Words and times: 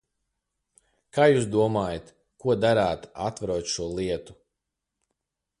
Kā 1.17 1.27
jūs 1.31 1.45
domājat, 1.57 2.09
ko 2.45 2.57
darāt, 2.65 3.07
atverot 3.29 3.73
šo 3.75 3.89
lietu? 4.01 4.39